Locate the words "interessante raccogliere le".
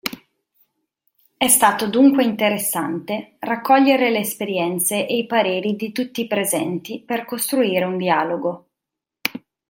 2.23-4.17